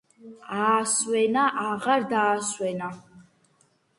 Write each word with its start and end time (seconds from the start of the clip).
აასვენა, 0.59 1.43
აღარ 1.65 2.07
დაასვენა 2.15 2.91